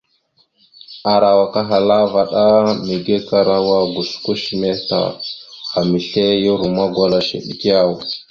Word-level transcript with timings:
Arawak 1.13 1.53
ahala 1.61 1.97
vvaɗ: 2.11 2.31
mege 2.85 3.15
karawa 3.27 3.77
gosko 3.93 4.31
shəmeh 4.41 4.77
ta, 4.89 5.01
amesle 5.79 6.25
ya 6.43 6.53
romma 6.59 6.85
gwala 6.93 7.17
shew 7.27 7.43
ɗek 7.47 7.61
yaw? 7.69 7.91